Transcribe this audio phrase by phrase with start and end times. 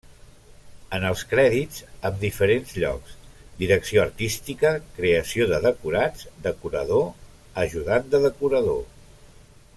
[0.97, 3.13] En els crèdits, amb diferents llocs:
[3.61, 7.07] direcció artística, creació de decorats, decorador,
[7.67, 8.83] ajudant de decorador.